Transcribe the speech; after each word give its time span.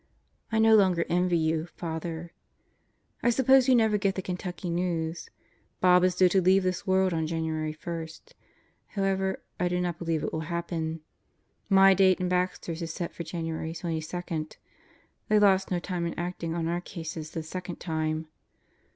I 0.51 0.57
no 0.57 0.75
longer 0.75 1.05
envy 1.09 1.37
you, 1.37 1.67
Father. 1.67 2.33
I 3.21 3.29
suppose 3.29 3.69
you 3.69 3.75
never 3.75 3.99
get 3.99 4.15
the 4.15 4.23
Kentucky 4.23 4.67
news. 4.67 5.29
Bob 5.79 6.03
is 6.03 6.15
due 6.15 6.27
to 6.29 6.41
leave 6.41 6.63
this 6.63 6.87
world 6.87 7.13
January 7.27 7.77
1. 7.83 8.07
However, 8.95 9.43
I 9.59 9.67
do 9.67 9.79
not 9.79 9.99
believe 9.99 10.23
it 10.23 10.33
will 10.33 10.39
happen. 10.49 11.01
My 11.69 11.93
date 11.93 12.19
and 12.19 12.31
Baxter's 12.31 12.81
is 12.81 12.91
set 12.91 13.13
for 13.13 13.21
January 13.23 13.75
22. 13.75 14.47
They 15.29 15.37
lost 15.37 15.69
no 15.69 15.77
time 15.77 16.07
in 16.07 16.17
acting 16.17 16.55
on 16.55 16.67
our 16.67 16.81
cases 16.81 17.29
this 17.29 17.47
second 17.47 17.75
time. 17.75 18.27